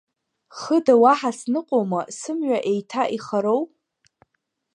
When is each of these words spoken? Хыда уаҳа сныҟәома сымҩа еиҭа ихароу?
Хыда 0.57 0.93
уаҳа 1.03 1.31
сныҟәома 1.39 2.01
сымҩа 2.17 2.59
еиҭа 2.71 3.03
ихароу? 3.15 3.61